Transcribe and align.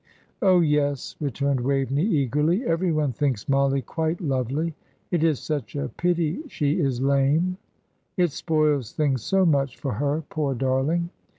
"Oh, 0.41 0.61
yes," 0.61 1.15
returned 1.19 1.59
Waveney, 1.59 2.01
eagerly, 2.03 2.63
"everyone 2.65 3.13
thinks 3.13 3.47
Mollie 3.47 3.83
quite 3.83 4.19
lovely. 4.19 4.73
It 5.11 5.23
is 5.23 5.39
such 5.39 5.75
a 5.75 5.89
pity 5.89 6.41
she 6.47 6.79
is 6.79 7.01
lame. 7.03 7.57
It 8.17 8.31
spoils 8.31 8.93
things 8.93 9.21
so 9.21 9.45
much 9.45 9.77
for 9.77 9.93
her, 9.93 10.23
poor 10.27 10.55
darling! 10.55 11.11